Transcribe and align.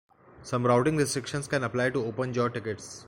Some 0.41 0.65
routing 0.65 0.97
restrictions 0.97 1.47
can 1.47 1.63
apply 1.63 1.91
to 1.91 2.03
open-jaw 2.05 2.47
tickets. 2.49 2.99